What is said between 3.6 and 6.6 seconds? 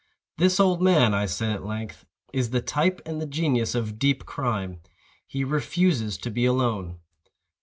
of deep crime. He refuses to be